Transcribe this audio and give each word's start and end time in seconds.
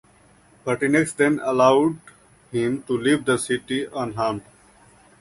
Pertinax 0.65 1.13
then 1.13 1.39
allowed 1.43 1.99
him 2.51 2.81
to 2.87 2.93
leave 2.97 3.23
the 3.23 3.37
city 3.37 3.85
unharmed. 3.93 4.41